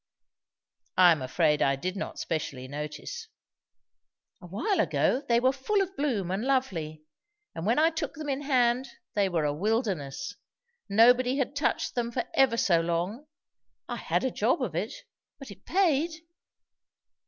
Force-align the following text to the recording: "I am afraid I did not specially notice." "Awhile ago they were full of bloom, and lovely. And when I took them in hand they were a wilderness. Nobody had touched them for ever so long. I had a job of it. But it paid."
"I 0.97 1.11
am 1.11 1.21
afraid 1.21 1.61
I 1.61 1.75
did 1.75 1.95
not 1.95 2.17
specially 2.17 2.67
notice." 2.67 3.27
"Awhile 4.41 4.79
ago 4.79 5.21
they 5.29 5.39
were 5.39 5.51
full 5.53 5.79
of 5.79 5.95
bloom, 5.95 6.31
and 6.31 6.43
lovely. 6.43 7.03
And 7.53 7.67
when 7.67 7.77
I 7.77 7.91
took 7.91 8.15
them 8.15 8.27
in 8.27 8.41
hand 8.41 8.87
they 9.13 9.29
were 9.29 9.45
a 9.45 9.53
wilderness. 9.53 10.33
Nobody 10.89 11.37
had 11.37 11.55
touched 11.55 11.93
them 11.93 12.11
for 12.11 12.25
ever 12.33 12.57
so 12.57 12.79
long. 12.81 13.27
I 13.87 13.97
had 13.97 14.23
a 14.23 14.31
job 14.31 14.63
of 14.63 14.73
it. 14.73 14.91
But 15.37 15.51
it 15.51 15.67
paid." 15.67 16.09